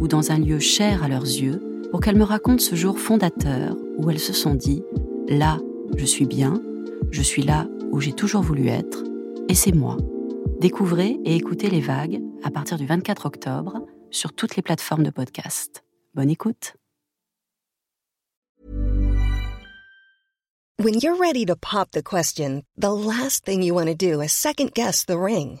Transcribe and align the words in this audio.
ou 0.00 0.08
dans 0.08 0.32
un 0.32 0.38
lieu 0.38 0.58
cher 0.58 1.04
à 1.04 1.08
leurs 1.08 1.22
yeux 1.24 1.62
pour 1.90 2.00
qu'elles 2.00 2.16
me 2.16 2.24
racontent 2.24 2.62
ce 2.62 2.74
jour 2.74 2.98
fondateur 2.98 3.76
où 3.98 4.10
elles 4.10 4.18
se 4.18 4.32
sont 4.32 4.54
dit⁇ 4.54 4.82
Là, 5.38 5.58
je 5.96 6.04
suis 6.04 6.26
bien, 6.26 6.60
je 7.10 7.22
suis 7.22 7.42
là 7.42 7.68
où 7.92 8.00
j'ai 8.00 8.12
toujours 8.12 8.42
voulu 8.42 8.68
être, 8.68 9.04
et 9.48 9.54
c'est 9.54 9.72
moi. 9.74 9.96
Découvrez 10.60 11.18
et 11.24 11.36
écoutez 11.36 11.70
les 11.70 11.80
vagues 11.80 12.20
à 12.42 12.50
partir 12.50 12.78
du 12.78 12.86
24 12.86 13.26
octobre 13.26 13.86
sur 14.10 14.32
toutes 14.32 14.56
les 14.56 14.62
plateformes 14.62 15.04
de 15.04 15.10
podcast. 15.10 15.84
Bonne 16.14 16.30
écoute. 16.30 16.74
When 20.82 20.98
you're 20.98 21.18
ready 21.18 21.44
to 21.44 21.56
pop 21.56 21.90
the 21.90 22.02
question, 22.02 22.62
the 22.78 22.90
last 22.90 23.44
thing 23.44 23.62
you 23.62 23.74
want 23.74 23.88
to 23.88 23.94
do 23.94 24.22
is 24.22 24.32
second 24.32 24.72
guess 24.72 25.04
the 25.04 25.18
ring. 25.18 25.60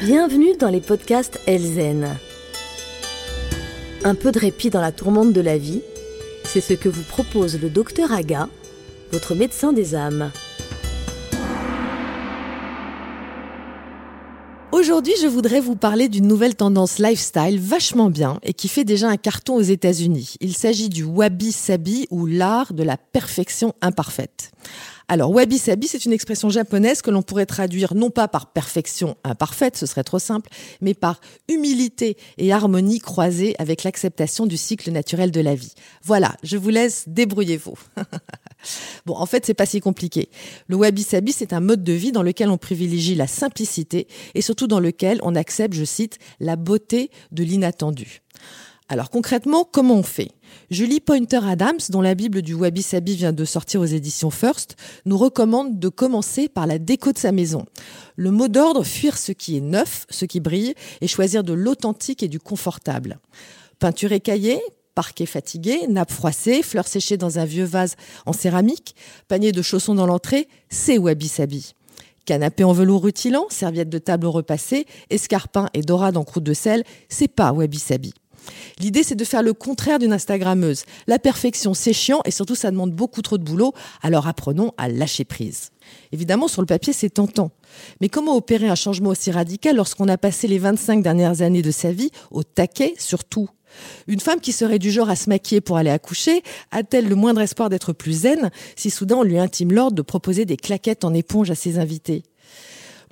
Bienvenue 0.00 0.56
dans 0.56 0.70
les 0.70 0.80
podcasts 0.80 1.38
Elzen. 1.46 2.16
Un 4.02 4.14
peu 4.14 4.32
de 4.32 4.38
répit 4.38 4.70
dans 4.70 4.80
la 4.80 4.92
tourmente 4.92 5.34
de 5.34 5.42
la 5.42 5.58
vie, 5.58 5.82
c'est 6.42 6.62
ce 6.62 6.72
que 6.72 6.88
vous 6.88 7.02
propose 7.02 7.60
le 7.60 7.68
docteur 7.68 8.10
Aga, 8.10 8.48
votre 9.12 9.34
médecin 9.34 9.74
des 9.74 9.94
âmes. 9.94 10.30
Aujourd'hui, 14.72 15.14
je 15.20 15.26
voudrais 15.26 15.58
vous 15.58 15.74
parler 15.74 16.08
d'une 16.08 16.28
nouvelle 16.28 16.54
tendance 16.54 17.00
lifestyle 17.00 17.58
vachement 17.58 18.08
bien 18.08 18.38
et 18.44 18.52
qui 18.52 18.68
fait 18.68 18.84
déjà 18.84 19.08
un 19.08 19.16
carton 19.16 19.56
aux 19.56 19.62
États-Unis. 19.62 20.36
Il 20.40 20.56
s'agit 20.56 20.88
du 20.88 21.02
wabi-sabi 21.02 22.06
ou 22.10 22.26
l'art 22.26 22.72
de 22.72 22.84
la 22.84 22.96
perfection 22.96 23.74
imparfaite. 23.82 24.52
Alors, 25.08 25.32
wabi-sabi, 25.32 25.88
c'est 25.88 26.04
une 26.04 26.12
expression 26.12 26.50
japonaise 26.50 27.02
que 27.02 27.10
l'on 27.10 27.22
pourrait 27.22 27.46
traduire 27.46 27.94
non 27.96 28.10
pas 28.10 28.28
par 28.28 28.52
perfection 28.52 29.16
imparfaite, 29.24 29.76
ce 29.76 29.86
serait 29.86 30.04
trop 30.04 30.20
simple, 30.20 30.48
mais 30.80 30.94
par 30.94 31.20
humilité 31.48 32.16
et 32.38 32.52
harmonie 32.52 33.00
croisée 33.00 33.56
avec 33.58 33.82
l'acceptation 33.82 34.46
du 34.46 34.56
cycle 34.56 34.92
naturel 34.92 35.32
de 35.32 35.40
la 35.40 35.56
vie. 35.56 35.74
Voilà, 36.04 36.36
je 36.44 36.56
vous 36.56 36.70
laisse 36.70 37.04
débrouillez-vous. 37.08 37.74
bon, 39.06 39.14
en 39.14 39.26
fait, 39.26 39.46
c'est 39.46 39.54
pas 39.54 39.66
si 39.66 39.80
compliqué. 39.80 40.30
Le 40.66 40.76
wabi-sabi, 40.76 41.32
c'est 41.32 41.52
un 41.52 41.60
mode 41.60 41.82
de 41.84 41.92
vie 41.92 42.12
dans 42.12 42.22
lequel 42.22 42.50
on 42.50 42.58
privilégie 42.58 43.14
la 43.14 43.26
simplicité 43.26 44.06
et 44.34 44.42
surtout 44.42 44.66
dans 44.66 44.80
lequel 44.80 45.20
on 45.22 45.34
accepte, 45.34 45.74
je 45.74 45.84
cite, 45.84 46.18
la 46.38 46.56
beauté 46.56 47.10
de 47.32 47.42
l'inattendu. 47.42 48.22
Alors 48.90 49.08
concrètement, 49.08 49.64
comment 49.70 49.94
on 49.94 50.02
fait? 50.02 50.32
Julie 50.68 50.98
Pointer 50.98 51.38
Adams, 51.44 51.78
dont 51.90 52.00
la 52.00 52.16
Bible 52.16 52.42
du 52.42 52.54
Wabi 52.54 52.82
Sabi 52.82 53.14
vient 53.14 53.32
de 53.32 53.44
sortir 53.44 53.80
aux 53.80 53.86
éditions 53.86 54.30
First, 54.30 54.74
nous 55.06 55.16
recommande 55.16 55.78
de 55.78 55.88
commencer 55.88 56.48
par 56.48 56.66
la 56.66 56.80
déco 56.80 57.12
de 57.12 57.18
sa 57.18 57.30
maison. 57.30 57.66
Le 58.16 58.32
mot 58.32 58.48
d'ordre, 58.48 58.82
fuir 58.82 59.16
ce 59.16 59.30
qui 59.30 59.56
est 59.56 59.60
neuf, 59.60 60.06
ce 60.10 60.24
qui 60.24 60.40
brille, 60.40 60.74
et 61.00 61.06
choisir 61.06 61.44
de 61.44 61.52
l'authentique 61.52 62.24
et 62.24 62.28
du 62.28 62.40
confortable. 62.40 63.20
Peinture 63.78 64.10
écaillée, 64.10 64.60
parquet 64.94 65.26
fatigué, 65.26 65.86
nappe 65.88 66.10
froissée, 66.12 66.62
fleurs 66.62 66.88
séchées 66.88 67.16
dans 67.16 67.38
un 67.38 67.44
vieux 67.44 67.64
vase 67.64 67.96
en 68.26 68.32
céramique, 68.32 68.94
panier 69.28 69.52
de 69.52 69.62
chaussons 69.62 69.94
dans 69.94 70.06
l'entrée, 70.06 70.48
c'est 70.68 70.98
Wabi 70.98 71.28
Sabi. 71.28 71.74
Canapé 72.24 72.64
en 72.64 72.72
velours 72.72 73.02
rutilant, 73.02 73.46
serviette 73.48 73.88
de 73.88 73.98
table 73.98 74.26
repassée, 74.26 74.86
escarpin 75.08 75.68
et 75.74 75.82
dorade 75.82 76.16
en 76.16 76.24
croûte 76.24 76.44
de 76.44 76.54
sel, 76.54 76.84
c'est 77.08 77.28
pas 77.28 77.52
Wabi 77.52 77.78
Sabi. 77.78 78.12
L'idée, 78.78 79.02
c'est 79.02 79.14
de 79.14 79.24
faire 79.24 79.42
le 79.42 79.52
contraire 79.52 79.98
d'une 79.98 80.12
Instagrammeuse. 80.12 80.84
La 81.06 81.18
perfection, 81.18 81.74
c'est 81.74 81.92
chiant 81.92 82.20
et 82.24 82.30
surtout, 82.30 82.54
ça 82.54 82.70
demande 82.70 82.92
beaucoup 82.92 83.22
trop 83.22 83.38
de 83.38 83.44
boulot. 83.44 83.72
Alors 84.02 84.26
apprenons 84.26 84.72
à 84.76 84.88
lâcher 84.88 85.24
prise. 85.24 85.70
Évidemment, 86.12 86.48
sur 86.48 86.62
le 86.62 86.66
papier, 86.66 86.92
c'est 86.92 87.10
tentant. 87.10 87.50
Mais 88.00 88.08
comment 88.08 88.36
opérer 88.36 88.68
un 88.68 88.74
changement 88.74 89.10
aussi 89.10 89.30
radical 89.30 89.76
lorsqu'on 89.76 90.08
a 90.08 90.18
passé 90.18 90.48
les 90.48 90.58
25 90.58 91.02
dernières 91.02 91.42
années 91.42 91.62
de 91.62 91.70
sa 91.70 91.92
vie 91.92 92.10
au 92.30 92.42
taquet 92.42 92.94
sur 92.98 93.24
tout? 93.24 93.48
Une 94.08 94.20
femme 94.20 94.40
qui 94.40 94.52
serait 94.52 94.78
du 94.78 94.90
genre 94.90 95.10
à 95.10 95.16
se 95.16 95.28
maquiller 95.28 95.60
pour 95.60 95.76
aller 95.76 95.90
accoucher 95.90 96.42
a-t-elle 96.70 97.08
le 97.08 97.14
moindre 97.14 97.40
espoir 97.40 97.68
d'être 97.68 97.92
plus 97.92 98.22
zen 98.22 98.50
si 98.76 98.90
soudain 98.90 99.16
on 99.16 99.22
lui 99.22 99.38
intime 99.38 99.72
l'ordre 99.72 99.94
de 99.94 100.02
proposer 100.02 100.44
des 100.44 100.56
claquettes 100.56 101.04
en 101.04 101.14
éponge 101.14 101.50
à 101.50 101.54
ses 101.54 101.78
invités? 101.78 102.24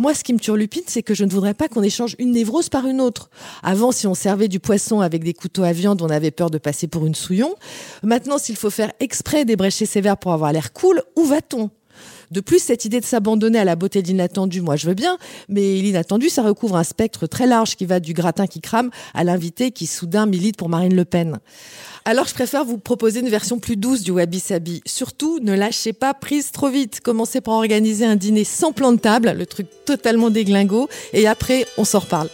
Moi, 0.00 0.14
ce 0.14 0.22
qui 0.22 0.32
me 0.32 0.38
turlupine, 0.38 0.84
c'est 0.86 1.02
que 1.02 1.12
je 1.12 1.24
ne 1.24 1.30
voudrais 1.30 1.54
pas 1.54 1.66
qu'on 1.66 1.82
échange 1.82 2.14
une 2.20 2.30
névrose 2.30 2.68
par 2.68 2.86
une 2.86 3.00
autre. 3.00 3.30
Avant, 3.64 3.90
si 3.90 4.06
on 4.06 4.14
servait 4.14 4.46
du 4.46 4.60
poisson 4.60 5.00
avec 5.00 5.24
des 5.24 5.34
couteaux 5.34 5.64
à 5.64 5.72
viande, 5.72 6.02
on 6.02 6.08
avait 6.08 6.30
peur 6.30 6.50
de 6.50 6.58
passer 6.58 6.86
pour 6.86 7.04
une 7.04 7.16
souillon. 7.16 7.54
Maintenant, 8.04 8.38
s'il 8.38 8.54
faut 8.56 8.70
faire 8.70 8.92
exprès 9.00 9.44
ses 9.70 10.00
verres 10.00 10.16
pour 10.16 10.32
avoir 10.32 10.52
l'air 10.52 10.72
cool, 10.72 11.02
où 11.16 11.24
va-t-on? 11.24 11.70
De 12.30 12.40
plus, 12.40 12.58
cette 12.58 12.84
idée 12.84 13.00
de 13.00 13.04
s'abandonner 13.04 13.58
à 13.58 13.64
la 13.64 13.76
beauté 13.76 14.02
de 14.02 14.08
l'inattendu, 14.08 14.60
moi 14.60 14.76
je 14.76 14.86
veux 14.86 14.94
bien, 14.94 15.18
mais 15.48 15.76
l'inattendu, 15.76 16.28
ça 16.28 16.42
recouvre 16.42 16.76
un 16.76 16.84
spectre 16.84 17.26
très 17.26 17.46
large 17.46 17.76
qui 17.76 17.86
va 17.86 18.00
du 18.00 18.12
gratin 18.12 18.46
qui 18.46 18.60
crame 18.60 18.90
à 19.14 19.24
l'invité 19.24 19.70
qui 19.70 19.86
soudain 19.86 20.26
milite 20.26 20.56
pour 20.56 20.68
Marine 20.68 20.94
Le 20.94 21.04
Pen. 21.04 21.38
Alors 22.04 22.26
je 22.26 22.34
préfère 22.34 22.64
vous 22.64 22.78
proposer 22.78 23.20
une 23.20 23.28
version 23.28 23.58
plus 23.58 23.76
douce 23.76 24.02
du 24.02 24.10
Wabi 24.10 24.40
Sabi. 24.40 24.82
Surtout, 24.86 25.40
ne 25.40 25.54
lâchez 25.54 25.92
pas 25.92 26.14
prise 26.14 26.52
trop 26.52 26.68
vite. 26.68 27.00
Commencez 27.00 27.40
par 27.40 27.54
organiser 27.54 28.06
un 28.06 28.16
dîner 28.16 28.44
sans 28.44 28.72
plan 28.72 28.92
de 28.92 28.98
table, 28.98 29.34
le 29.36 29.46
truc 29.46 29.66
totalement 29.84 30.30
déglingo, 30.30 30.88
et 31.12 31.26
après, 31.26 31.66
on 31.76 31.84
s'en 31.84 31.98
reparle. 31.98 32.28